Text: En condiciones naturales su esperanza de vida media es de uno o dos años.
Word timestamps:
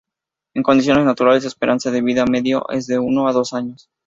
En 0.55 0.63
condiciones 0.63 1.05
naturales 1.05 1.43
su 1.43 1.47
esperanza 1.49 1.91
de 1.91 2.01
vida 2.01 2.25
media 2.25 2.63
es 2.71 2.87
de 2.87 2.97
uno 2.97 3.25
o 3.25 3.31
dos 3.33 3.53
años. 3.53 3.87